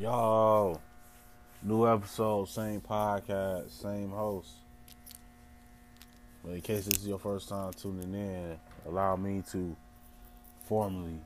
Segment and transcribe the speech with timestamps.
[0.00, 0.80] Yo,
[1.62, 4.48] new episode, same podcast, same host.
[6.42, 9.76] But in case this is your first time tuning in, allow me to
[10.66, 11.20] formally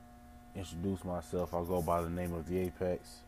[0.57, 1.53] introduce myself.
[1.53, 3.19] I'll go by the name of the Apex.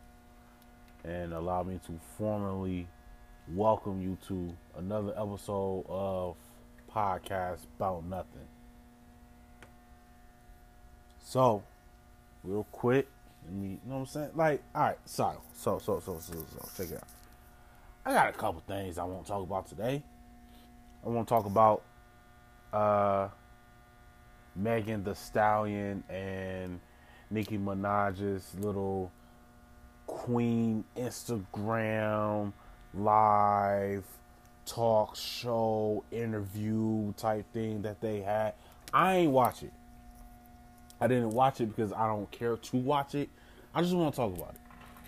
[1.06, 2.86] And allow me to formally
[3.54, 6.36] welcome you to another episode of
[6.94, 8.50] Podcast About Nothing.
[11.24, 11.64] So,
[12.44, 13.08] real quick,
[13.52, 14.30] me, you know what I'm saying?
[14.36, 17.08] Like, all right, so, so, so, so, so, so, check it out.
[18.06, 20.02] I got a couple things I want to talk about today.
[21.06, 21.84] I want to talk about
[22.74, 23.28] uh,
[24.56, 26.80] Megan Thee Stallion and
[27.30, 29.12] Nicki Minaj's little
[30.06, 32.54] Queen Instagram
[32.94, 34.06] live
[34.66, 38.54] talk show interview type thing that they had.
[38.94, 39.74] I ain't watch it.
[41.00, 43.30] I didn't watch it because I don't care to watch it.
[43.74, 44.62] I just want to talk about it.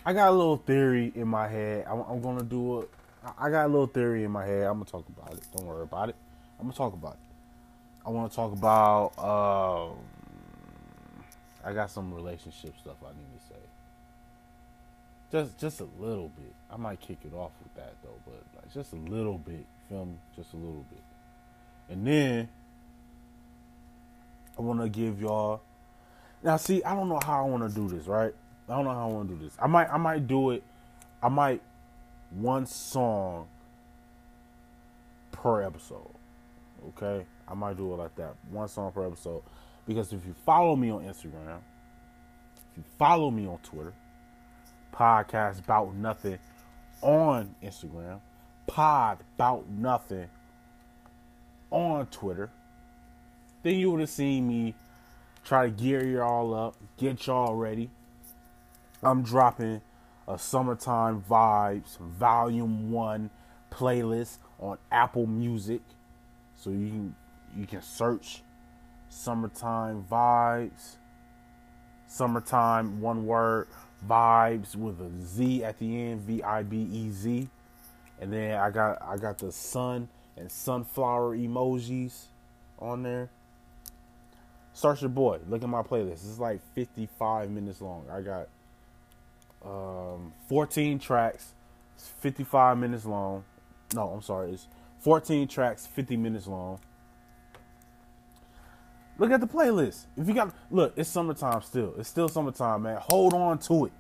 [0.06, 1.86] I got a little theory in my head.
[1.90, 2.90] I'm, I'm gonna do it.
[3.38, 4.64] I got a little theory in my head.
[4.64, 5.44] I'm gonna talk about it.
[5.56, 6.16] Don't worry about it.
[6.60, 7.20] I'm gonna talk about it.
[8.06, 9.20] I want to talk about.
[9.20, 9.98] Um,
[11.64, 13.60] I got some relationship stuff I need to say.
[15.32, 16.54] Just, just a little bit.
[16.72, 19.66] I might kick it off with that though, but like just a little bit.
[19.90, 20.16] Feel me?
[20.36, 21.04] Just a little bit.
[21.90, 22.50] And then
[24.58, 25.62] I want to give y'all.
[26.42, 28.08] Now, see, I don't know how I want to do this.
[28.08, 28.34] Right?
[28.70, 29.58] I don't know how I want to do this.
[29.60, 30.64] I might, I might do it.
[31.24, 31.62] I might
[32.32, 33.48] one song
[35.32, 36.14] per episode.
[36.90, 39.42] Okay, I might do it like that, one song per episode.
[39.88, 41.60] Because if you follow me on Instagram,
[42.72, 43.94] if you follow me on Twitter,
[44.94, 46.38] podcast about nothing
[47.02, 48.20] on Instagram,
[48.68, 50.28] pod about nothing
[51.72, 52.50] on Twitter,
[53.64, 54.76] then you would have seen me
[55.44, 57.90] try to gear y'all up, get y'all ready.
[59.02, 59.82] I'm dropping
[60.28, 63.30] a summertime vibes volume one
[63.72, 65.82] playlist on Apple Music.
[66.56, 67.16] So you can
[67.56, 68.44] you can search
[69.10, 70.98] summertime vibes.
[72.08, 73.68] Summertime one word
[74.08, 77.50] vibes with a Z at the end, V I B E Z.
[78.20, 82.26] And then I got I got the sun and sunflower emojis
[82.80, 83.30] on there.
[84.74, 85.40] Search your boy.
[85.48, 86.28] Look at my playlist.
[86.28, 88.06] It's like 55 minutes long.
[88.12, 88.48] I got
[89.64, 91.54] um, 14 tracks.
[92.22, 93.44] 55 minutes long.
[93.94, 94.52] No, I'm sorry.
[94.52, 94.68] It's
[95.00, 96.80] 14 tracks, 50 minutes long.
[99.18, 100.06] Look at the playlist.
[100.16, 101.94] If you got look, it's summertime still.
[101.98, 102.98] It's still summertime, man.
[103.02, 103.92] Hold on to it.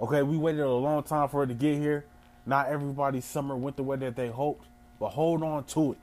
[0.00, 2.04] Okay, we waited a long time for it to get here.
[2.44, 4.66] Not everybody's summer went the way that they hoped,
[5.00, 5.98] but hold on to it.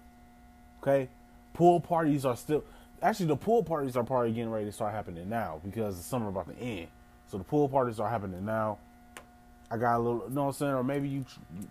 [0.82, 1.10] Okay?
[1.54, 2.64] Pool parties are still
[3.04, 6.30] actually the pool parties are probably getting ready to start happening now because the summer
[6.30, 6.88] about to end.
[7.32, 8.78] So the pool parties are happening now.
[9.72, 10.74] I got a little, you know what I'm saying?
[10.74, 11.26] Or maybe you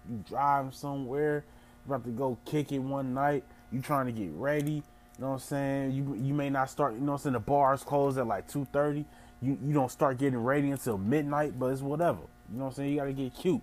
[0.08, 1.44] you drive somewhere,
[1.86, 3.44] you about to go kick it one night.
[3.70, 4.72] You trying to get ready.
[4.72, 4.82] You
[5.18, 5.90] know what I'm saying?
[5.92, 6.94] You you may not start.
[6.94, 7.32] You know what I'm saying?
[7.34, 9.04] The bars close at like 2:30.
[9.42, 12.20] You you don't start getting ready until midnight, but it's whatever.
[12.50, 12.92] You know what I'm saying?
[12.92, 13.60] You got to get cute.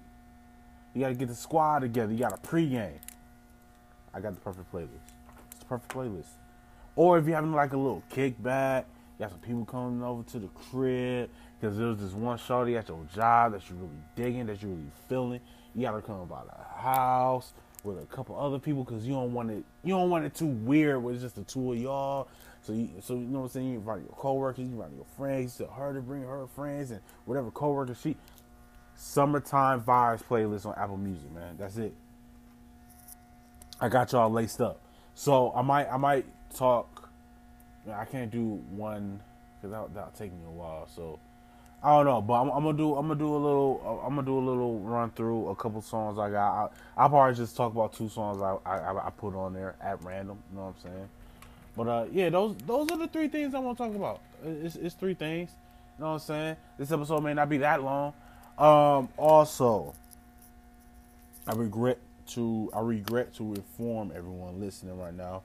[0.94, 2.14] You got to get the squad together.
[2.14, 3.00] You got a pregame.
[4.14, 4.90] I got the perfect playlist.
[5.50, 6.30] It's the perfect playlist.
[6.96, 8.86] Or if you're having like a little kickback,
[9.18, 12.78] you got some people coming over to the crib because there was this one shorty
[12.78, 15.40] at your job that you're really digging, that you're really feeling.
[15.76, 17.54] You gotta come by the house
[17.84, 19.64] with a couple other people because you don't want it.
[19.84, 22.28] You don't want it too weird with just the two of y'all.
[22.62, 23.70] So you, so you know what I'm saying.
[23.70, 25.60] You invite your coworkers, you invite your friends.
[25.60, 28.16] You tell her to bring her friends and whatever coworker she.
[28.96, 31.56] Summertime vibes playlist on Apple Music, man.
[31.58, 31.94] That's it.
[33.80, 34.82] I got y'all laced up.
[35.14, 36.26] So I might I might
[36.56, 37.10] talk.
[37.92, 39.22] I can't do one
[39.56, 40.88] because that that'll take me a while.
[40.88, 41.20] So
[41.84, 44.26] I don't know, but I'm, I'm, gonna do I'm gonna do a little I'm gonna
[44.26, 46.74] do a little run through a couple songs I got.
[46.98, 50.04] I, will probably just talk about two songs I, I, I put on there at
[50.04, 50.40] random.
[50.52, 51.10] You know what I'm saying?
[51.76, 54.22] But uh, yeah, those those are the three things I want to talk about.
[54.44, 55.52] It's, it's three things.
[55.98, 56.56] You know what I'm saying?
[56.80, 58.14] This episode may not be that long.
[58.58, 59.94] Um, also,
[61.46, 62.00] I regret
[62.30, 65.44] to I regret to inform everyone listening right now.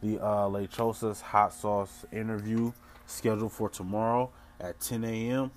[0.00, 2.72] The uh, Lechosa's hot sauce interview
[3.06, 4.30] scheduled for tomorrow
[4.60, 5.50] at 10 a.m.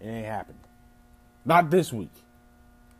[0.00, 0.60] It ain't happening.
[1.44, 2.12] Not this week.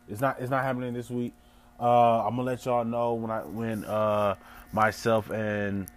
[0.07, 0.39] It's not.
[0.39, 1.33] It's not happening this week.
[1.79, 4.35] Uh, I'm gonna let y'all know when I when uh,
[4.71, 5.87] myself and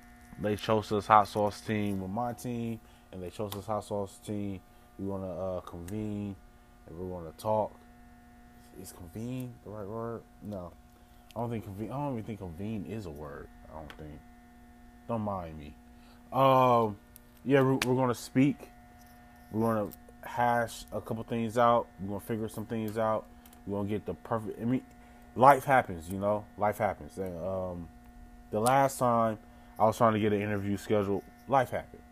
[0.41, 2.81] Lechosa's hot sauce team with my team
[3.13, 4.61] and Lechosa's hot sauce team
[4.99, 6.35] we want to uh, convene
[6.87, 7.73] and we want to talk.
[8.81, 10.23] Is convene the right word?
[10.43, 10.73] No,
[11.37, 11.91] I don't think convene.
[11.91, 13.49] I don't even think convene is a word.
[13.71, 14.21] I don't think.
[15.07, 15.75] Don't mind me.
[16.33, 16.97] Um,
[17.49, 18.69] yeah, we're, we're going to speak.
[19.51, 21.87] We're going to hash a couple things out.
[21.99, 23.25] We're gonna figure some things out.
[23.67, 24.61] We're gonna get the perfect.
[24.61, 24.83] I mean,
[25.35, 26.45] life happens, you know.
[26.59, 27.17] Life happens.
[27.17, 27.89] And, um,
[28.51, 29.39] the last time
[29.79, 32.03] I was trying to get an interview scheduled, life happened.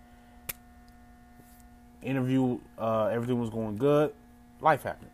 [2.02, 4.14] Interview, uh, everything was going good.
[4.62, 5.10] Life happened.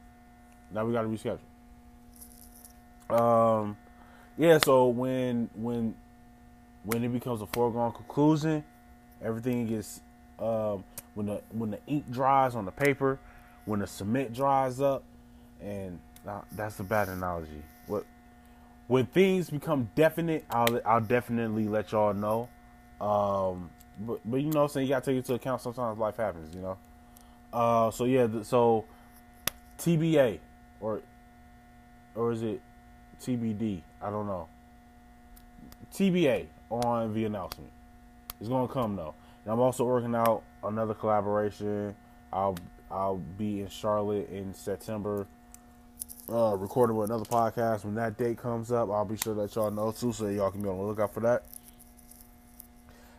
[0.72, 1.40] Now we got to reschedule.
[3.10, 3.76] Um,
[4.38, 4.58] yeah.
[4.64, 5.96] So when when
[6.84, 8.62] when it becomes a foregone conclusion,
[9.20, 10.00] everything gets
[10.42, 10.84] um,
[11.14, 13.18] when the when the ink dries on the paper,
[13.64, 15.04] when the cement dries up,
[15.60, 17.62] and uh, that's a bad analogy.
[17.86, 18.04] What
[18.88, 22.48] when things become definite, I'll I'll definitely let y'all know.
[23.00, 25.60] Um, but but you know, saying you gotta take it into account.
[25.60, 26.78] Sometimes life happens, you know.
[27.52, 28.84] Uh, so yeah, so
[29.78, 30.40] TBA
[30.80, 31.02] or
[32.14, 32.60] or is it
[33.20, 33.82] TBD?
[34.00, 34.48] I don't know.
[35.92, 37.70] TBA on the announcement.
[38.40, 39.14] It's gonna come though.
[39.44, 41.94] And I'm also working out another collaboration.
[42.32, 42.56] I'll
[42.90, 45.26] I'll be in Charlotte in September,
[46.30, 47.84] uh, recording with another podcast.
[47.84, 50.62] When that date comes up, I'll be sure that y'all know too, so y'all can
[50.62, 51.44] be on the lookout for that.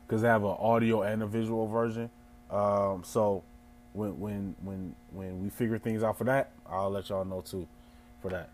[0.06, 2.10] Because I have an audio and a visual version.
[2.52, 3.44] Um, so
[3.94, 7.68] when when when when we figure things out for that, I'll let y'all know too,
[8.22, 8.50] for that.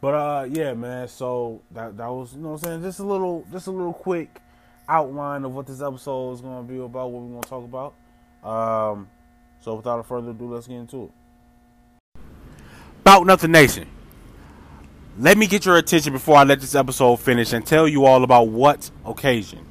[0.00, 1.08] But uh, yeah, man.
[1.08, 2.82] So that that was you know what I'm saying.
[2.82, 4.40] Just a little just a little quick
[4.88, 7.64] outline of what this episode is going to be about, what we're going to talk
[7.64, 7.94] about.
[8.44, 9.08] Um,
[9.60, 12.20] so without further ado, let's get into it.
[13.00, 13.88] About Nothing Nation.
[15.18, 18.22] Let me get your attention before I let this episode finish and tell you all
[18.22, 19.64] about What Occasion.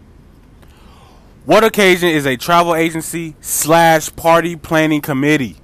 [1.46, 5.58] What Occasion is a travel agency slash party planning committee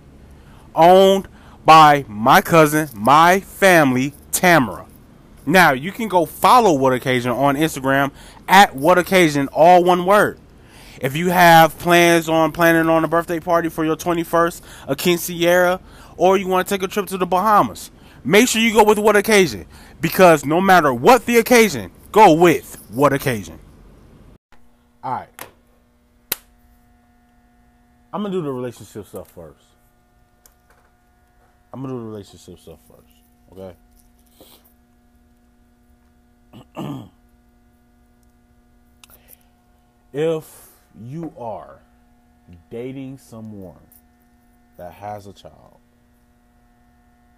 [0.75, 1.27] owned
[1.65, 4.85] by my cousin, my family, Tamara.
[5.45, 8.11] Now you can go follow What Occasion on Instagram
[8.47, 10.39] at What Occasion, all one word.
[11.01, 15.81] If you have plans on planning on a birthday party for your 21st, a quinceañera,
[16.15, 17.89] or you want to take a trip to the Bahamas,
[18.23, 19.65] make sure you go with What Occasion
[20.01, 23.59] because no matter what the occasion, go with What Occasion.
[25.03, 25.27] All right.
[28.13, 29.63] I'm gonna do the relationship stuff first.
[31.71, 33.13] I'm gonna do the relationship stuff first.
[33.53, 33.75] Okay.
[40.13, 40.69] if
[40.99, 41.79] you are
[42.69, 43.79] dating someone
[44.77, 45.77] that has a child,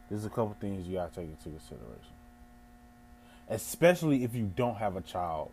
[0.09, 2.13] there's a couple things you gotta take into consideration.
[3.49, 5.51] Especially if you don't have a child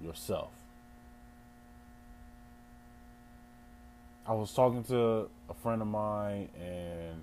[0.00, 0.50] yourself.
[4.26, 7.22] I was talking to a friend of mine and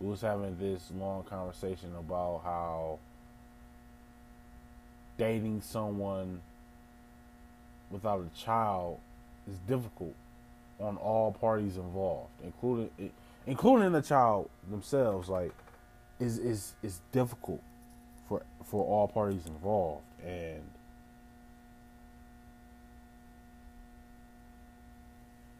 [0.00, 2.98] we was having this long conversation about how
[5.18, 6.40] dating someone
[7.90, 8.98] without a child
[9.50, 10.14] is difficult
[10.80, 12.90] on all parties involved, including
[13.46, 15.28] including the child themselves.
[15.28, 15.52] Like,
[16.20, 17.60] is is is difficult
[18.28, 20.62] for for all parties involved, and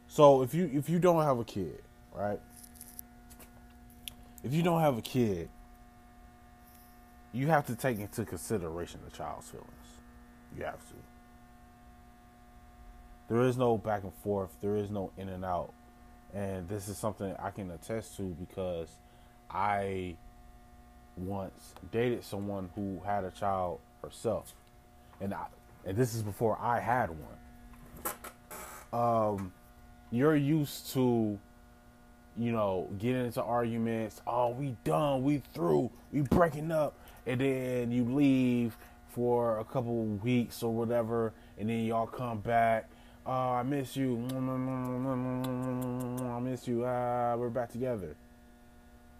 [0.06, 1.82] so if you if you don't have a kid,
[2.14, 2.40] right?
[4.44, 5.48] If you don't have a kid,
[7.32, 9.68] you have to take into consideration the child's feelings.
[10.56, 10.94] You have to.
[13.28, 14.50] There is no back and forth.
[14.62, 15.72] There is no in and out.
[16.34, 18.88] And this is something I can attest to because
[19.50, 20.16] I
[21.16, 24.54] once dated someone who had a child herself.
[25.20, 25.46] And I,
[25.84, 27.38] and this is before I had one.
[28.92, 29.52] Um,
[30.10, 31.38] you're used to
[32.38, 34.20] you know, getting into arguments.
[34.26, 36.94] Oh, we done, we through, we breaking up,
[37.26, 38.76] and then you leave
[39.08, 42.88] for a couple weeks or whatever, and then y'all come back.
[43.26, 44.26] Oh, I miss you.
[44.32, 44.38] I
[46.40, 46.84] miss you.
[46.86, 48.16] Ah, we're back together.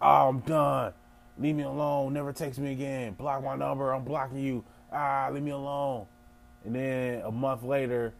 [0.01, 0.93] Oh, I'm done.
[1.37, 2.13] Leave me alone.
[2.13, 3.13] Never text me again.
[3.13, 3.93] Block my number.
[3.93, 4.63] I'm blocking you.
[4.91, 6.07] Ah, leave me alone.
[6.65, 8.13] And then a month later,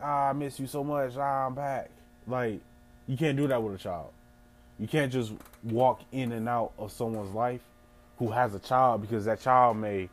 [0.00, 1.16] ah, I miss you so much.
[1.16, 1.90] Ah, I'm back.
[2.26, 2.60] Like,
[3.06, 4.13] you can't do that with a child.
[4.78, 7.60] You can't just walk in and out of someone's life
[8.18, 10.08] who has a child because that child may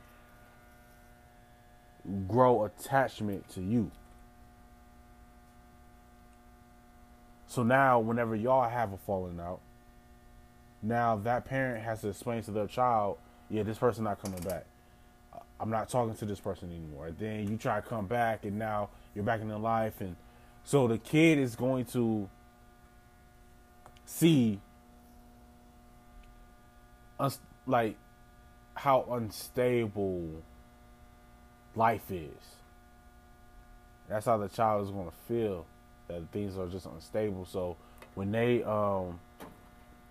[2.27, 3.91] grow attachment to you.
[7.47, 9.59] So now, whenever y'all have a falling out,
[10.81, 13.17] now that parent has to explain to their child,
[13.49, 14.65] yeah, this person not coming back.
[15.59, 17.11] I'm not talking to this person anymore.
[17.11, 20.15] Then you try to come back, and now you're back in their life, and
[20.63, 22.29] so the kid is going to
[24.11, 24.59] see
[27.19, 27.95] us like
[28.75, 30.43] how unstable
[31.75, 32.29] life is.
[34.09, 35.65] That's how the child is going to feel
[36.07, 37.45] that things are just unstable.
[37.45, 37.77] So
[38.15, 39.19] when they um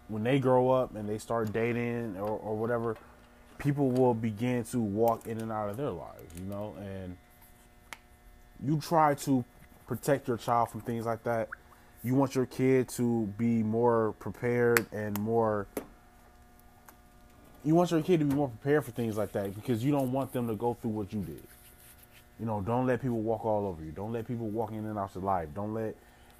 [0.09, 2.97] when they grow up and they start dating or, or whatever,
[3.59, 7.17] people will begin to walk in and out of their lives, you know, and
[8.65, 9.45] you try to
[9.87, 11.49] protect your child from things like that.
[12.03, 15.67] You want your kid to be more prepared and more
[17.65, 20.13] you want your kid to be more prepared for things like that because you don't
[20.13, 21.43] want them to go through what you did.
[22.39, 23.93] You know, don't let people walk all over you.
[23.93, 25.49] Don't let people walk in and out your life.
[25.55, 25.95] Don't let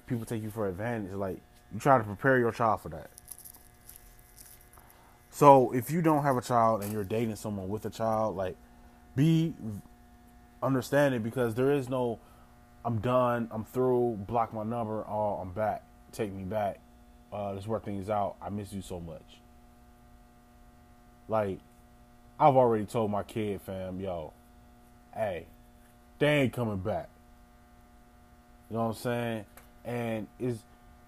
[0.07, 1.13] people take you for advantage.
[1.13, 1.37] Like
[1.71, 3.11] you try to prepare your child for that.
[5.29, 8.57] So if you don't have a child and you're dating someone with a child, like
[9.15, 9.53] be
[10.63, 12.19] understanding because there is no
[12.83, 16.79] I'm done, I'm through, block my number, oh I'm back, take me back.
[17.31, 18.35] Uh, let's work things out.
[18.41, 19.39] I miss you so much.
[21.29, 21.59] Like,
[22.39, 24.33] I've already told my kid, fam, yo,
[25.13, 25.45] hey,
[26.19, 27.09] they ain't coming back.
[28.69, 29.45] You know what I'm saying?
[29.85, 30.59] And is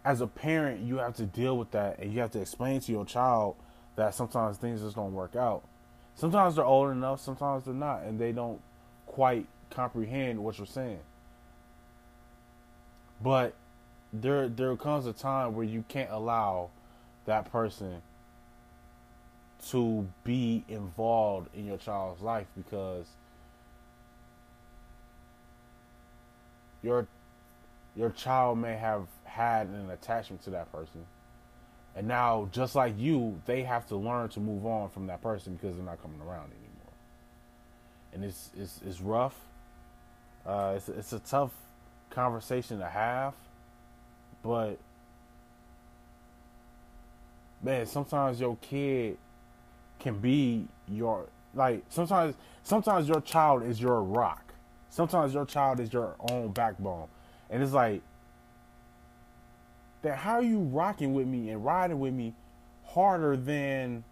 [0.05, 2.91] as a parent, you have to deal with that, and you have to explain to
[2.91, 3.55] your child
[3.95, 5.63] that sometimes things just don't work out.
[6.15, 8.61] Sometimes they're old enough, sometimes they're not, and they don't
[9.05, 10.99] quite comprehend what you're saying.
[13.23, 13.53] But
[14.11, 16.69] there there comes a time where you can't allow
[17.25, 18.01] that person
[19.69, 23.07] to be involved in your child's life because
[26.81, 27.07] your
[27.95, 31.05] your child may have had an attachment to that person.
[31.95, 35.53] And now just like you they have to learn to move on from that person
[35.55, 36.93] because they're not coming around anymore.
[38.11, 39.39] And it's it's, it's rough.
[40.45, 41.51] Uh, it's, it's a tough
[42.13, 43.33] conversation to have
[44.43, 44.77] but
[47.61, 49.17] man sometimes your kid
[49.99, 54.53] can be your like sometimes sometimes your child is your rock.
[54.89, 57.07] Sometimes your child is your own backbone.
[57.49, 58.01] And it's like
[60.01, 62.33] that how are you rocking with me and riding with me
[62.85, 64.03] harder than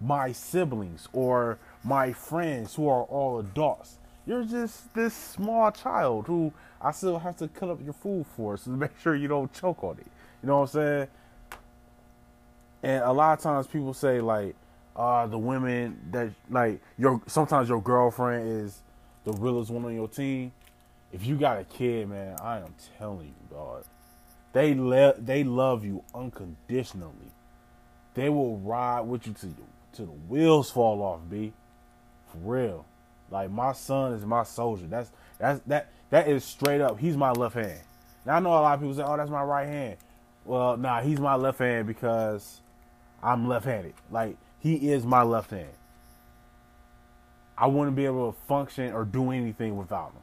[0.00, 3.98] my siblings or my friends who are all adults.
[4.26, 8.56] You're just this small child who I still have to cut up your food for
[8.56, 10.06] so to make sure you don't choke on it.
[10.42, 11.08] You know what I'm saying?
[12.82, 14.54] And a lot of times people say like,
[14.94, 18.80] uh, the women that like your sometimes your girlfriend is
[19.24, 20.52] the realest one on your team.
[21.12, 23.84] If you got a kid, man, I am telling you, dog,
[24.52, 27.32] they le- they love you unconditionally.
[28.14, 29.46] They will ride with you to
[29.94, 31.52] to the wheels fall off, b.
[32.32, 32.84] For real.
[33.30, 34.86] Like my son is my soldier.
[34.86, 36.98] That's that's that that is straight up.
[36.98, 37.80] He's my left hand.
[38.26, 39.96] Now I know a lot of people say, "Oh, that's my right hand."
[40.44, 42.62] Well, nah, he's my left hand because
[43.22, 43.94] I'm left-handed.
[44.10, 45.68] Like he is my left hand.
[47.56, 50.22] I wouldn't be able to function or do anything without him.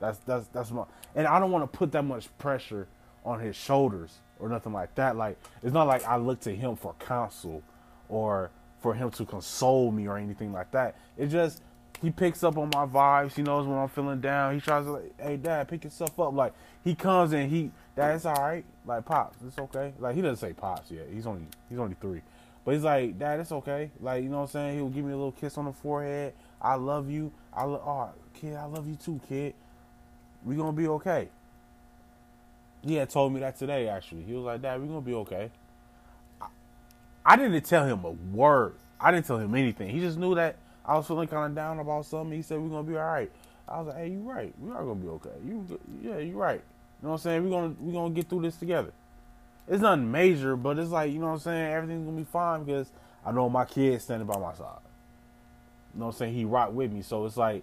[0.00, 0.84] That's that's that's my
[1.14, 2.88] and I don't want to put that much pressure
[3.24, 5.16] on his shoulders or nothing like that.
[5.16, 7.62] Like it's not like I look to him for counsel
[8.08, 8.50] or
[8.80, 10.96] for him to console me or anything like that.
[11.16, 11.62] It just
[12.00, 13.34] he picks up on my vibes.
[13.34, 14.54] He knows when I'm feeling down.
[14.54, 16.32] He tries to like, hey dad, pick yourself up.
[16.32, 16.52] Like
[16.84, 18.64] he comes and he that's all right.
[18.86, 19.92] Like pops, it's okay.
[19.98, 21.06] Like he doesn't say pops yet.
[21.12, 22.22] He's only he's only three.
[22.64, 23.90] But he's like, Dad, it's okay.
[23.98, 24.76] Like, you know what I'm saying?
[24.76, 26.34] He'll give me a little kiss on the forehead.
[26.60, 27.32] I love you.
[27.52, 29.54] I lo- oh, kid, I love you too, kid.
[30.44, 31.28] We gonna be okay.
[32.82, 34.22] He had told me that today, actually.
[34.22, 35.50] He was like, Dad, we gonna be okay.
[36.42, 36.46] I,
[37.24, 38.74] I didn't tell him a word.
[39.00, 39.88] I didn't tell him anything.
[39.88, 40.56] He just knew that
[40.88, 42.36] I was feeling kind of down about something.
[42.36, 43.30] He said, we're gonna be all right.
[43.68, 44.52] I was like, hey, you right.
[44.58, 45.30] We are gonna be okay.
[45.46, 46.62] You, yeah, you right.
[47.02, 47.44] You know what I'm saying?
[47.44, 48.92] We're gonna, we're gonna get through this together
[49.68, 51.72] it's nothing major, but it's like, you know what I'm saying?
[51.72, 52.90] Everything's gonna be fine because
[53.24, 54.80] I know my kid's standing by my side.
[55.94, 56.34] You know what I'm saying?
[56.34, 57.02] He rock with me.
[57.02, 57.62] So it's like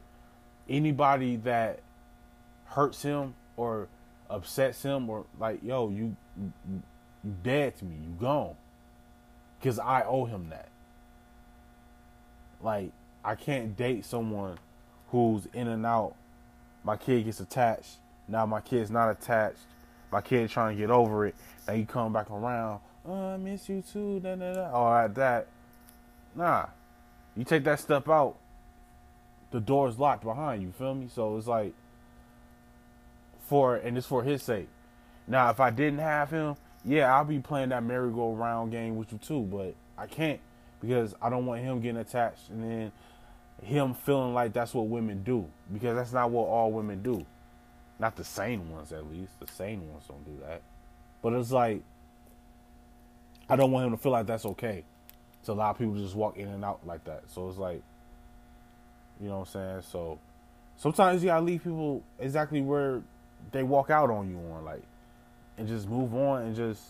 [0.70, 1.79] anybody that
[2.65, 3.88] hurts him or
[4.29, 6.82] upsets him or like, yo, you you,
[7.44, 8.55] dead to me, you gone.
[9.63, 10.70] Cause I owe him that.
[12.62, 12.91] Like,
[13.25, 14.58] I can't date someone
[15.10, 16.15] who's in and out.
[16.84, 17.98] My kid gets attached.
[18.27, 19.65] Now my kid's not attached
[20.15, 21.36] my kid trying to get over it,
[21.67, 25.15] and you come back around, oh, I miss you too, da da da, or at
[25.15, 25.48] that.
[26.34, 26.67] Nah,
[27.36, 28.38] you take that step out,
[29.51, 30.72] the door's locked behind you.
[30.72, 31.10] Feel me?
[31.13, 31.74] So it's like
[33.39, 34.70] for and it's for his sake.
[35.27, 36.55] Now, if I didn't have him,
[36.86, 40.39] yeah, I'll be playing that merry-go-round game with you too, but I can't
[40.79, 42.91] because I don't want him getting attached and then
[43.64, 47.26] him feeling like that's what women do because that's not what all women do.
[48.00, 49.40] Not the sane ones, at least.
[49.40, 50.62] The sane ones don't do that.
[51.22, 51.82] But it's like,
[53.50, 54.84] I don't want him to feel like that's okay
[55.46, 57.24] to allow people to just walk in and out like that.
[57.28, 57.82] So it's like,
[59.22, 59.82] you know what I'm saying?
[59.92, 60.20] So
[60.78, 63.02] sometimes you gotta leave people exactly where
[63.52, 64.82] they walk out on you on, like,
[65.58, 66.82] and just move on and just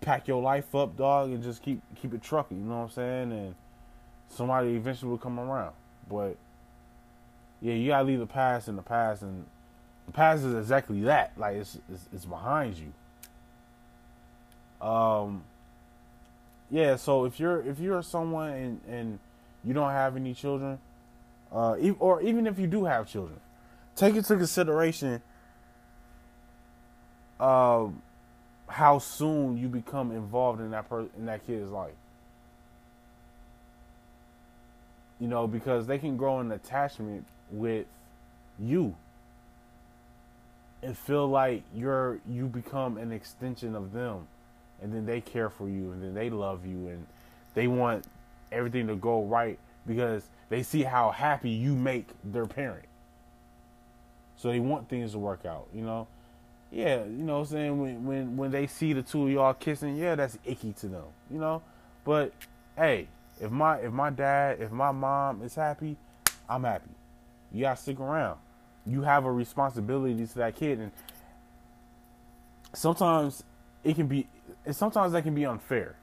[0.00, 2.58] pack your life up, dog, and just keep keep it trucking.
[2.58, 3.32] You know what I'm saying?
[3.32, 3.54] And
[4.28, 5.74] somebody eventually will come around.
[6.08, 6.36] But
[7.60, 9.46] yeah, you gotta leave the past in the past, and
[10.06, 11.32] the past is exactly that.
[11.36, 12.92] Like it's it's, it's behind you.
[14.86, 15.44] Um.
[16.70, 19.18] Yeah, so if you're if you're someone and and
[19.64, 20.78] you don't have any children,
[21.52, 23.38] uh, or even if you do have children,
[23.94, 25.22] take into consideration
[27.38, 27.86] uh,
[28.68, 31.92] how soon you become involved in that per- in that kid's life.
[35.24, 37.86] You know, because they can grow an attachment with
[38.58, 38.94] you
[40.82, 44.26] and feel like you're you become an extension of them
[44.82, 47.06] and then they care for you and then they love you and
[47.54, 48.04] they want
[48.52, 52.84] everything to go right because they see how happy you make their parent.
[54.36, 56.06] So they want things to work out, you know.
[56.70, 57.80] Yeah, you know I'm saying?
[57.80, 61.06] When when when they see the two of y'all kissing, yeah, that's icky to them,
[61.30, 61.62] you know?
[62.04, 62.34] But
[62.76, 63.08] hey,
[63.40, 65.96] if my if my dad, if my mom is happy,
[66.48, 66.90] I'm happy.
[67.52, 68.38] You gotta stick around.
[68.86, 70.92] You have a responsibility to that kid and
[72.74, 73.42] sometimes
[73.82, 74.26] it can be
[74.64, 75.96] and sometimes that can be unfair.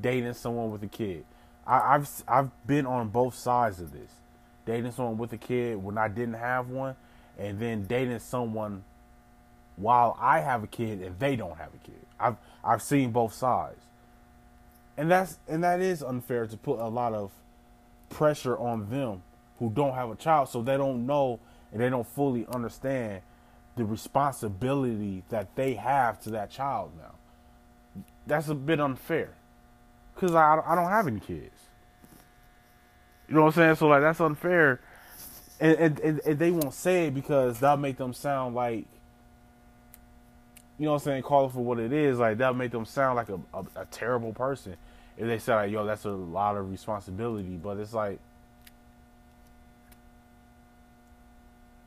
[0.00, 1.24] Dating someone with a kid.
[1.66, 4.10] I, have I've been on both sides of this.
[4.66, 6.96] Dating someone with a kid when I didn't have one,
[7.38, 8.84] and then dating someone
[9.76, 12.06] while I have a kid and they don't have a kid.
[12.18, 13.80] I've I've seen both sides.
[14.96, 17.30] And that's and that is unfair to put a lot of
[18.10, 19.22] pressure on them
[19.58, 21.40] who don't have a child so they don't know
[21.72, 23.22] and they don't fully understand
[23.76, 27.14] the responsibility that they have to that child now.
[28.26, 29.34] That's a bit unfair
[30.14, 31.56] because I, I don't have any kids.
[33.28, 33.76] You know what I'm saying?
[33.76, 34.80] So like that's unfair,
[35.58, 38.84] and, and, and they won't say it because that'll make them sound like,
[40.82, 41.22] you know what I'm saying?
[41.22, 42.18] Call it for what it is.
[42.18, 44.76] Like that'll make them sound like a, a, a terrible person
[45.16, 47.56] if they say like, yo, that's a lot of responsibility.
[47.56, 48.18] But it's like,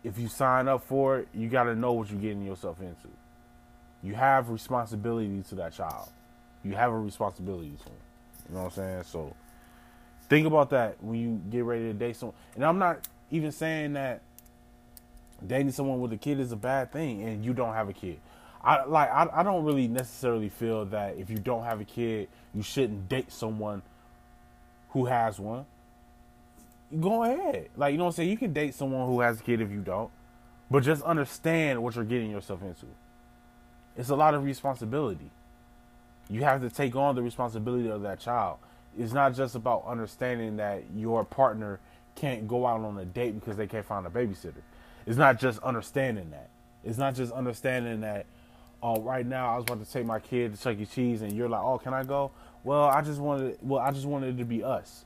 [0.01, 3.10] if you sign up for it, you got to know what you're getting yourself into.
[4.01, 6.08] You have responsibility to that child.
[6.63, 7.93] You have a responsibility to them.
[8.47, 9.03] You know what I'm saying?
[9.03, 9.36] So
[10.29, 12.38] think about that when you get ready to date someone.
[12.55, 14.21] And I'm not even saying that
[15.45, 18.21] dating someone with a kid is a bad thing and you don't have a kid.
[18.65, 22.30] I like I, I don't really necessarily feel that if you don't have a kid,
[22.54, 23.82] you shouldn't date someone
[24.89, 25.65] who has one.
[26.99, 27.69] Go ahead.
[27.78, 28.30] Like you know what I'm saying?
[28.30, 30.12] You can date someone who has a kid if you don't.
[30.71, 32.88] But just understand what you're getting yourself into.
[33.95, 35.30] It's a lot of responsibility
[36.30, 38.58] you have to take on the responsibility of that child.
[38.97, 41.80] It's not just about understanding that your partner
[42.15, 44.62] can't go out on a date because they can't find a babysitter.
[45.06, 46.49] It's not just understanding that.
[46.84, 48.25] It's not just understanding that.
[48.88, 50.86] Oh, right now I was about to take my kid to Chuck E.
[50.86, 52.30] Cheese, and you're like, "Oh, can I go?"
[52.63, 53.58] Well, I just wanted.
[53.63, 55.06] Well, I just wanted it to be us.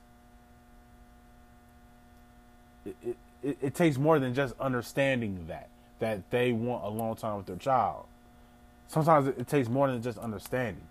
[2.84, 7.38] It, it, it takes more than just understanding that that they want a long time
[7.38, 8.04] with their child.
[8.88, 10.84] Sometimes it, it takes more than just understanding.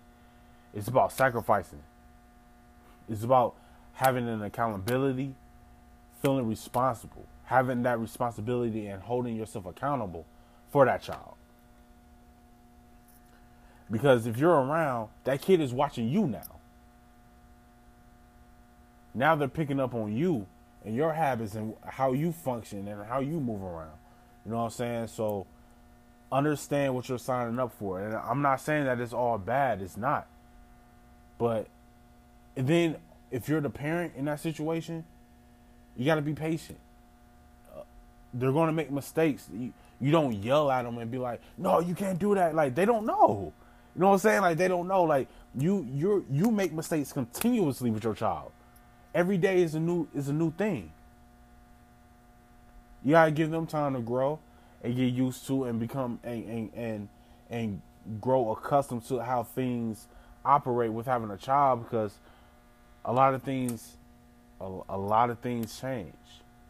[0.74, 1.84] It's about sacrificing.
[3.08, 3.54] It's about
[3.92, 5.36] having an accountability,
[6.22, 10.26] feeling responsible, having that responsibility and holding yourself accountable
[10.72, 11.36] for that child.
[13.90, 16.60] Because if you're around, that kid is watching you now.
[19.14, 20.46] Now they're picking up on you
[20.84, 23.98] and your habits and how you function and how you move around.
[24.44, 25.06] You know what I'm saying?
[25.08, 25.46] So
[26.30, 28.00] understand what you're signing up for.
[28.00, 29.82] And I'm not saying that it's all bad.
[29.82, 30.26] It's not.
[31.38, 31.66] But
[32.54, 32.96] then
[33.30, 35.04] if you're the parent in that situation,
[35.96, 36.78] you got to be patient.
[37.74, 37.82] Uh,
[38.32, 39.48] they're going to make mistakes.
[39.52, 42.74] You, you don't yell at them and be like, "No, you can't do that." Like
[42.74, 43.52] they don't know.
[44.00, 44.40] You know what I'm saying?
[44.40, 45.02] Like they don't know.
[45.02, 48.50] Like you you you make mistakes continuously with your child.
[49.14, 50.90] Every day is a new is a new thing.
[53.04, 54.38] You gotta give them time to grow
[54.82, 57.08] and get used to and become and and and,
[57.50, 57.82] and
[58.22, 60.08] grow accustomed to how things
[60.46, 62.14] operate with having a child because
[63.04, 63.98] a lot of things
[64.62, 66.14] a, a lot of things change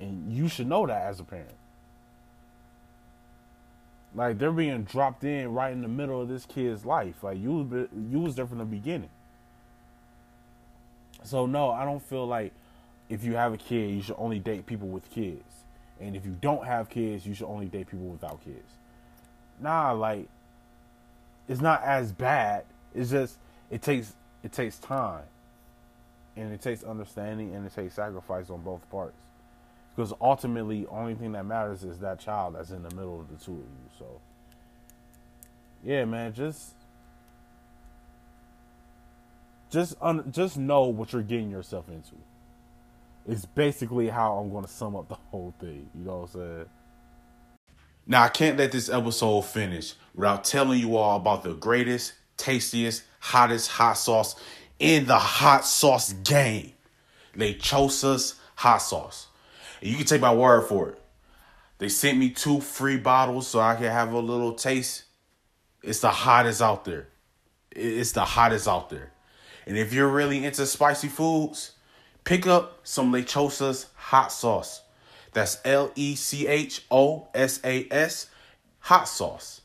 [0.00, 1.59] and you should know that as a parent
[4.14, 7.22] like they're being dropped in right in the middle of this kid's life.
[7.22, 9.10] Like you was you was there from the beginning.
[11.22, 12.52] So no i don't feel like
[13.08, 15.42] if you have a kid you should only date people with kids.
[16.00, 18.72] And if you don't have kids you should only date people without kids.
[19.60, 20.28] Nah like
[21.48, 22.64] it's not as bad.
[22.94, 23.38] It's just
[23.70, 25.24] it takes it takes time.
[26.36, 29.29] And it takes understanding and it takes sacrifice on both parts
[30.00, 33.44] because ultimately only thing that matters is that child that's in the middle of the
[33.44, 34.20] two of you so
[35.82, 36.74] yeah man just
[39.70, 42.16] just un, just know what you're getting yourself into.
[43.26, 45.88] It's basically how I'm going to sum up the whole thing.
[45.94, 46.66] You know what I'm saying?
[48.06, 53.04] Now I can't let this episode finish without telling you all about the greatest, tastiest,
[53.20, 54.34] hottest hot sauce
[54.78, 56.72] in the hot sauce game.
[57.36, 59.28] Lechosa's hot sauce.
[59.80, 61.00] And you can take my word for it.
[61.78, 65.04] They sent me two free bottles so I can have a little taste.
[65.82, 67.08] It's the hottest out there.
[67.70, 69.12] It's the hottest out there.
[69.66, 71.72] And if you're really into spicy foods,
[72.24, 74.82] pick up some Lechosa's hot sauce.
[75.32, 78.26] That's L E C H O S A S
[78.80, 79.62] hot sauce.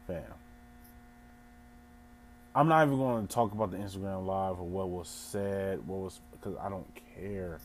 [0.07, 0.23] fam?
[2.55, 5.99] I'm not even going to talk about the Instagram live or what was said, what
[5.99, 7.57] was because I don't care.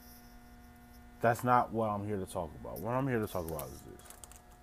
[1.20, 2.80] That's not what I'm here to talk about.
[2.80, 4.02] What I'm here to talk about is this.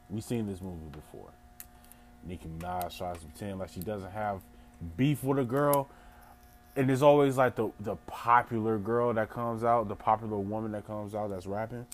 [0.10, 1.30] We've seen this movie before.
[2.26, 4.42] Nicki Minaj tries to pretend like she doesn't have
[4.98, 5.90] beef with a girl.
[6.76, 10.86] And there's always like the, the popular girl that comes out, the popular woman that
[10.86, 11.86] comes out that's rapping.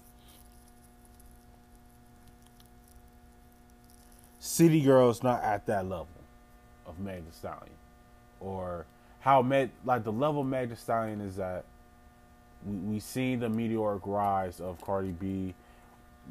[4.40, 6.08] City Girl's not at that level
[6.88, 7.70] of Meg Thee Stallion.
[8.40, 8.88] Or
[9.20, 11.64] how Meg, like the level Meg Thee Stallion is at
[12.66, 15.54] we, we seen the meteoric rise of Cardi B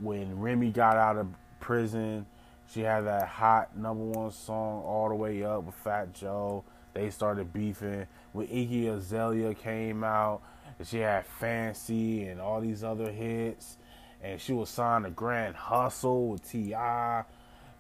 [0.00, 1.28] when Remy got out of
[1.60, 2.26] prison.
[2.72, 6.64] She had that hot number one song all the way up with Fat Joe.
[6.94, 8.06] They started beefing.
[8.32, 10.42] When Iggy Azalea came out,
[10.84, 13.76] she had Fancy and all these other hits.
[14.22, 17.24] And she was signed to Grand Hustle with T.I.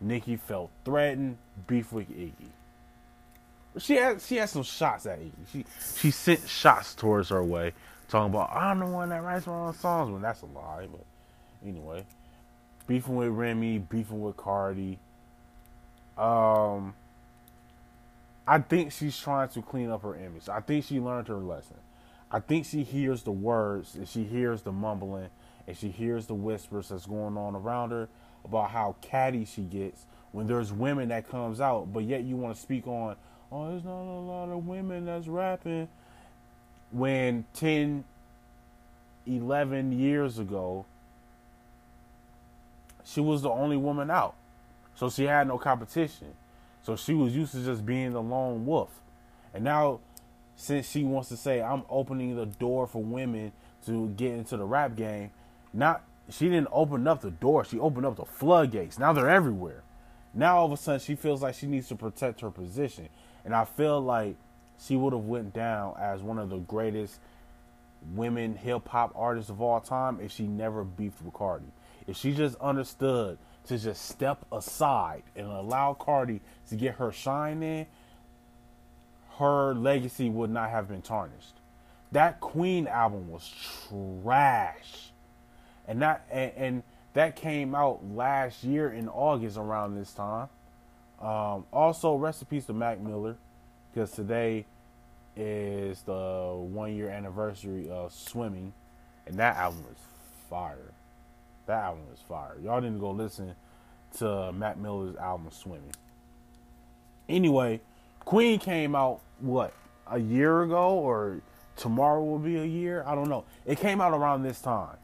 [0.00, 1.36] Nicki felt threatened,
[1.66, 2.50] beef with Iggy.
[3.78, 5.32] She had she had some shots at Iggy.
[5.52, 5.64] She
[5.96, 7.72] she sent shots towards her way
[8.10, 10.10] talking about I'm the one that writes my own songs.
[10.10, 11.04] When that's a lie, but
[11.66, 12.04] anyway,
[12.86, 14.98] beefing with Remy, beefing with Cardi.
[16.18, 16.94] Um,
[18.46, 20.48] I think she's trying to clean up her image.
[20.48, 21.76] I think she learned her lesson.
[22.30, 25.30] I think she hears the words and she hears the mumbling
[25.66, 28.08] and she hears the whispers that's going on around her
[28.44, 32.54] about how catty she gets when there's women that comes out, but yet you want
[32.54, 33.16] to speak on,
[33.50, 35.88] oh, there's not a lot of women that's rapping
[36.90, 38.04] when 10,
[39.26, 40.86] 11 years ago,
[43.04, 44.34] she was the only woman out.
[44.94, 46.34] So she had no competition.
[46.82, 48.90] So she was used to just being the lone wolf.
[49.54, 50.00] And now,
[50.56, 53.52] since she wants to say, I'm opening the door for women
[53.86, 55.30] to get into the rap game,
[55.72, 58.98] not she didn't open up the door, she opened up the floodgates.
[58.98, 59.82] Now they're everywhere.
[60.32, 63.08] Now all of a sudden she feels like she needs to protect her position.
[63.44, 64.36] And I feel like
[64.80, 67.18] she would have went down as one of the greatest
[68.14, 71.66] women hip hop artists of all time if she never beefed with Cardi.
[72.06, 76.40] If she just understood to just step aside and allow Cardi
[76.70, 77.86] to get her shine in,
[79.38, 81.54] her legacy would not have been tarnished.
[82.12, 83.52] That Queen album was
[84.22, 85.10] trash.
[85.86, 86.82] And that and, and
[87.14, 90.48] that came out last year in August around this time.
[91.20, 93.36] Um, also, recipes to Mac Miller
[93.92, 94.66] because today
[95.36, 98.72] is the one year anniversary of Swimming,
[99.26, 99.98] and that album is
[100.48, 100.92] fire.
[101.66, 102.56] That album is fire.
[102.62, 103.54] Y'all didn't go listen
[104.18, 105.94] to Mac Miller's album Swimming.
[107.28, 107.80] Anyway,
[108.24, 109.72] Queen came out what
[110.10, 111.40] a year ago, or
[111.76, 113.04] tomorrow will be a year.
[113.06, 113.44] I don't know.
[113.64, 114.96] It came out around this time.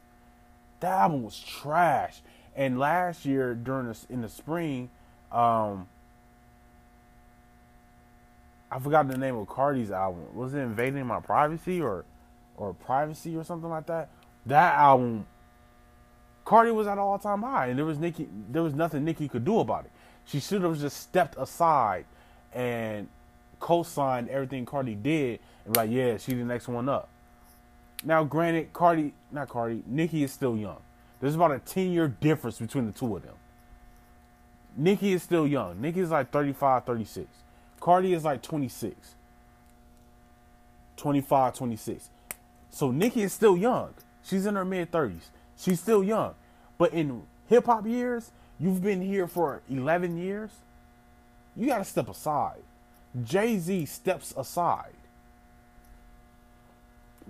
[0.81, 2.21] That album was trash.
[2.55, 4.89] And last year during the in the spring,
[5.31, 5.87] um,
[8.71, 10.25] I forgot the name of Cardi's album.
[10.35, 12.05] Was it Invading My Privacy or
[12.57, 14.09] or Privacy or something like that?
[14.45, 15.25] That album
[16.43, 19.45] Cardi was at all time high and there was Nicki there was nothing Nicki could
[19.45, 19.91] do about it.
[20.25, 22.05] She should have just stepped aside
[22.53, 23.07] and
[23.59, 27.09] co-signed everything Cardi did and like, yeah, she's the next one up.
[28.03, 30.81] Now granted, Cardi not Cardi, Nicki is still young.
[31.19, 33.35] There's about a 10 year difference between the two of them.
[34.75, 35.81] Nicki is still young.
[35.81, 37.27] Nicki is like 35, 36.
[37.87, 39.15] Cardi is like 26.
[40.97, 42.09] 25, 26.
[42.69, 43.93] So Nicki is still young.
[44.25, 45.29] She's in her mid 30s.
[45.57, 46.35] She's still young.
[46.77, 50.51] But in hip hop years, you've been here for 11 years.
[51.55, 52.59] You got to step aside.
[53.23, 54.91] Jay Z steps aside.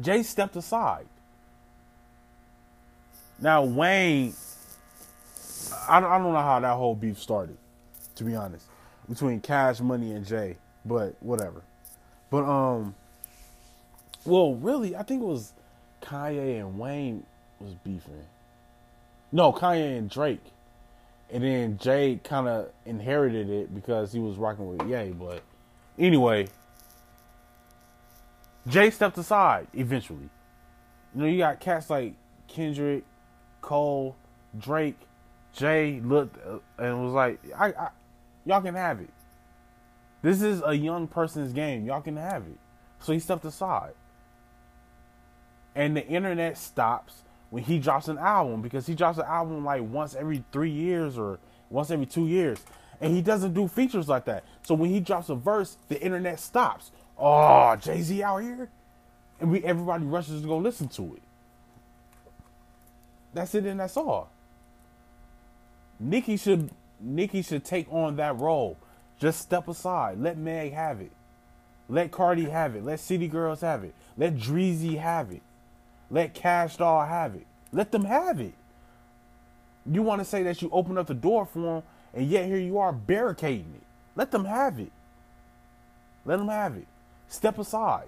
[0.01, 1.05] Jay stepped aside.
[3.39, 4.33] Now Wayne,
[5.87, 7.57] I don't, I don't know how that whole beef started,
[8.15, 8.65] to be honest,
[9.09, 11.61] between Cash Money and Jay, but whatever.
[12.29, 12.95] But um,
[14.25, 15.53] well, really, I think it was
[16.01, 17.25] Kanye and Wayne
[17.59, 18.25] was beefing.
[19.31, 20.43] No, Kanye and Drake,
[21.31, 25.11] and then Jay kind of inherited it because he was rocking with Ye.
[25.11, 25.41] But
[25.97, 26.47] anyway,
[28.67, 30.29] Jay stepped aside eventually.
[31.15, 32.13] You know, you got cats like
[32.47, 33.03] Kendrick,
[33.61, 34.15] Cole,
[34.57, 34.99] Drake,
[35.53, 37.89] Jay looked uh, and was like, I, I,
[38.47, 39.09] y'all can have it.
[40.21, 41.85] This is a young person's game.
[41.85, 42.57] Y'all can have it.
[43.01, 43.93] So he stepped aside.
[45.75, 49.83] And the internet stops when he drops an album because he drops an album like
[49.83, 52.57] once every three years or once every two years.
[52.99, 54.43] And he doesn't do features like that.
[54.63, 56.91] So when he drops a verse, the internet stops.
[57.17, 58.69] Oh, Jay Z out here?
[59.39, 61.21] And we everybody rushes to go listen to it.
[63.33, 64.31] That's it and that's all.
[65.99, 68.77] Nicki should Nicki should take on that role.
[69.19, 70.19] Just step aside.
[70.19, 71.11] Let Meg have it.
[71.89, 72.83] Let Cardi have it.
[72.83, 73.93] Let City Girls have it.
[74.17, 75.41] Let Dreezy have it.
[76.09, 77.45] Let Kash Doll have it.
[77.71, 78.53] Let them have it.
[79.85, 81.83] You want to say that you open up the door for them,
[82.13, 83.83] and yet here you are barricading it.
[84.15, 84.91] Let them have it.
[86.25, 86.87] Let them have it.
[87.29, 88.07] Step aside.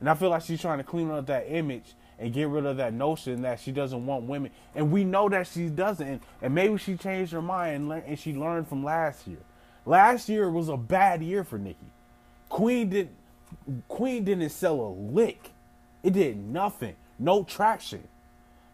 [0.00, 2.76] And I feel like she's trying to clean up that image and get rid of
[2.76, 4.52] that notion that she doesn't want women.
[4.76, 6.22] And we know that she doesn't.
[6.40, 9.40] And, maybe she changed her mind and, and she learned from last year.
[9.84, 11.90] Last year was a bad year for Nicki.
[12.48, 13.08] Queen did
[13.88, 15.50] Queen didn't sell a lick.
[16.04, 16.94] It did nothing.
[17.18, 18.06] No traction.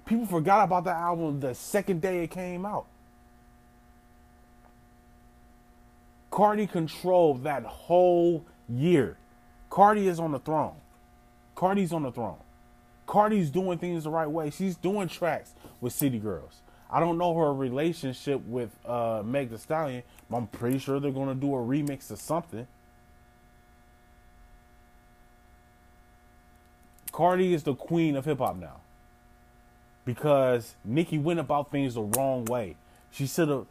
[0.05, 2.87] People forgot about the album the second day it came out.
[6.31, 9.17] Cardi controlled that whole year.
[9.71, 10.75] Cardi is on the throne.
[11.55, 12.39] Cardi's on the throne.
[13.09, 14.51] Cardi's doing things the right way.
[14.51, 16.61] She's doing tracks with City Girls.
[16.91, 21.11] I don't know her relationship with uh, Meg Thee Stallion, but I'm pretty sure they're
[21.11, 22.67] going to do a remix of something.
[27.11, 28.77] Cardi is the queen of hip hop now.
[30.05, 32.77] Because Nicki went about things the wrong way.
[33.11, 33.67] She should have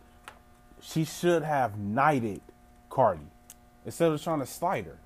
[0.82, 2.42] she should have knighted
[2.90, 3.28] Cardi
[3.86, 4.98] instead of trying to slide her.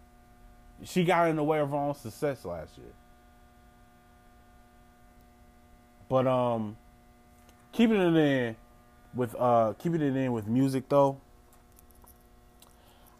[0.83, 2.93] She got in the way of her own success last year.
[6.11, 6.75] But um
[7.71, 8.57] keeping it in
[9.15, 11.21] with uh keeping it in with music though.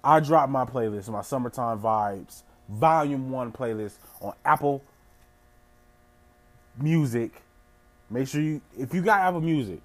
[0.04, 4.84] I dropped my playlist, my summertime vibes, volume one playlist on Apple
[6.78, 7.32] Music.
[8.10, 9.80] Make sure you if you got Apple Music,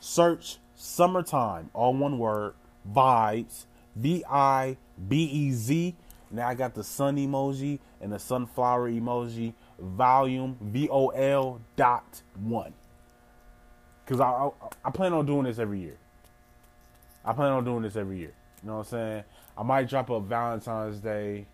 [0.00, 2.54] search summertime, all one word,
[2.92, 4.76] vibes, V I
[5.06, 5.94] B E Z.
[6.32, 12.22] Now I got the sun emoji and the sunflower emoji, volume V O L dot
[12.40, 12.74] one.
[14.06, 14.50] Cause I, I
[14.84, 15.98] I plan on doing this every year.
[17.24, 18.34] I plan on doing this every year.
[18.62, 19.24] You know what I'm saying?
[19.56, 21.46] I might drop a Valentine's Day.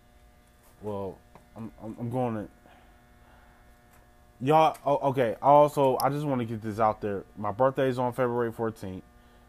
[0.81, 1.17] Well,
[1.55, 2.49] I'm I'm, I'm going to
[4.41, 7.97] y'all oh, okay also i just want to get this out there my birthday is
[7.97, 9.01] on february 14th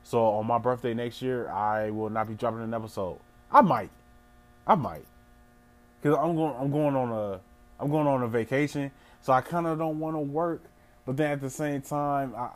[0.04, 3.18] so on my birthday next year i will not be dropping an episode
[3.50, 3.90] i might
[4.64, 5.04] i might
[6.00, 7.40] because i'm going i'm going on a
[7.80, 10.62] i'm going on a vacation so i kind of don't want to work
[11.04, 12.48] but then at the same time i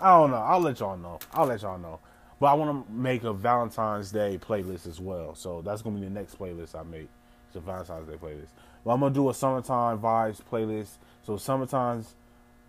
[0.00, 0.36] i don't know.
[0.36, 1.18] I'll let y'all know.
[1.32, 2.00] I'll let y'all know.
[2.38, 6.00] But i want to make a valentine's day playlist as well so that's to be
[6.00, 7.08] the next playlist i make.
[7.48, 8.48] It's a valentine's day playlist.
[8.84, 10.92] But i'm to do a summertime vibes playlist.
[11.22, 12.14] So summertime's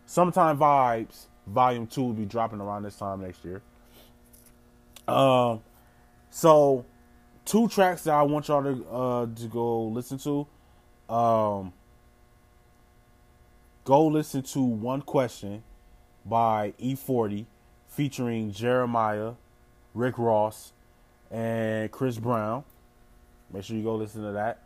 [0.05, 3.61] summertime vibes volume two will be dropping around this time next year.
[5.07, 5.61] Um,
[6.29, 6.85] so
[7.45, 10.47] two tracks that I want y'all to uh to go listen to.
[11.11, 11.73] Um,
[13.83, 15.61] go listen to one question
[16.25, 17.45] by E40
[17.89, 19.35] featuring Jeremih,
[19.93, 20.71] Rick Ross,
[21.29, 22.63] and Chris Brown.
[23.51, 24.59] Make sure you go listen to that.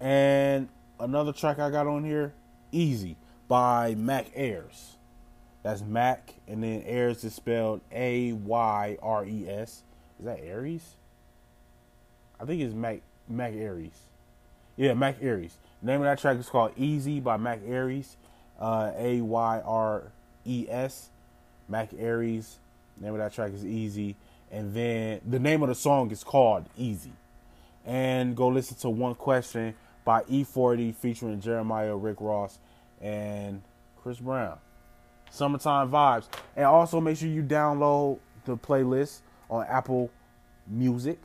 [0.00, 2.32] And another track I got on here
[2.72, 4.96] Easy by Mac Ayres.
[5.62, 9.82] That's Mac, and then Ayres is spelled A Y R E S.
[10.18, 10.96] Is that Aries?
[12.40, 13.98] I think it's Mac Mac Aries.
[14.76, 15.56] Yeah, Mac Aries.
[15.82, 18.16] The name of that track is called Easy by Mac Aries.
[18.58, 20.04] Uh, A Y R
[20.44, 21.10] E S.
[21.68, 22.58] Mac Aries.
[23.00, 24.16] name of that track is Easy.
[24.50, 27.12] And then the name of the song is called Easy.
[27.84, 32.58] And go listen to One Question by E40 featuring Jeremih, Rick Ross,
[33.00, 33.62] and
[34.02, 34.58] Chris Brown.
[35.30, 36.26] Summertime vibes.
[36.54, 40.10] And also make sure you download the playlist on Apple
[40.66, 41.18] Music.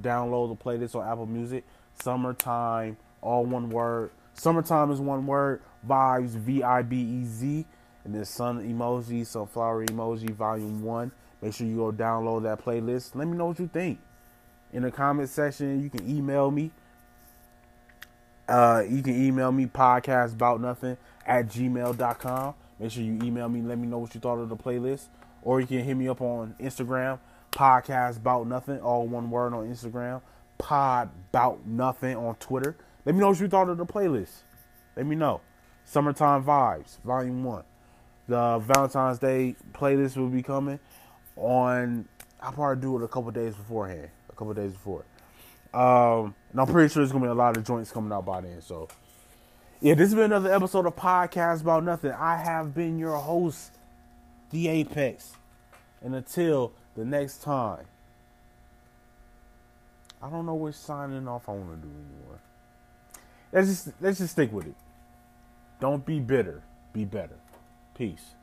[0.00, 1.64] download the playlist on Apple Music.
[2.02, 4.10] Summertime, all one word.
[4.34, 5.62] Summertime is one word.
[5.88, 7.66] Vibes, V I B E Z.
[8.04, 11.12] And then sun emoji, sunflower emoji, volume one.
[11.40, 13.14] Make sure you go download that playlist.
[13.14, 13.98] Let me know what you think.
[14.72, 16.70] In the comment section, you can email me.
[18.48, 22.54] Uh, you can email me podcast about nothing at gmail.com.
[22.78, 25.06] Make sure you email me, let me know what you thought of the playlist.
[25.42, 27.18] Or you can hit me up on Instagram,
[27.52, 30.20] podcast nothing, all one word on Instagram,
[30.58, 31.10] pod
[31.66, 32.76] nothing on Twitter.
[33.04, 34.42] Let me know what you thought of the playlist.
[34.96, 35.40] Let me know.
[35.84, 37.64] Summertime Vibes, Volume 1.
[38.28, 40.78] The Valentine's Day playlist will be coming
[41.36, 42.08] on,
[42.40, 44.08] I'll probably do it a couple days beforehand.
[44.30, 45.04] A couple days before.
[45.74, 48.24] Um, and I'm pretty sure there's going to be a lot of joints coming out
[48.24, 48.60] by then.
[48.60, 48.88] So,
[49.80, 52.12] yeah, this has been another episode of Podcast About Nothing.
[52.12, 53.72] I have been your host,
[54.50, 55.32] The Apex.
[56.02, 57.86] And until the next time,
[60.22, 62.38] I don't know which signing off I want to do anymore.
[63.52, 64.74] Let's just let's just stick with it.
[65.80, 66.62] Don't be bitter.
[66.92, 67.38] Be better.
[67.94, 68.34] Peace.